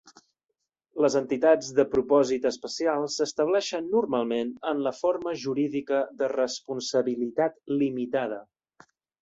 Les 1.05 1.15
entitats 1.19 1.67
de 1.79 1.85
propòsit 1.91 2.47
especial 2.51 3.05
s'estableixen 3.17 3.93
normalment 3.97 4.55
en 4.73 4.83
la 4.89 4.95
forma 5.03 5.37
jurídica 5.45 6.03
de 6.23 6.33
responsabilitat 6.35 7.63
limitada. 7.81 8.45